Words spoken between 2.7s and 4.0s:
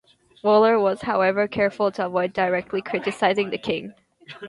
criticising the king.